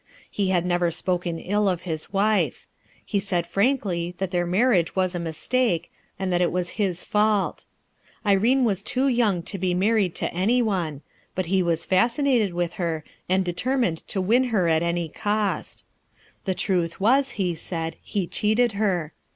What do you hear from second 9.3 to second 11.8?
to be married to any one, but lie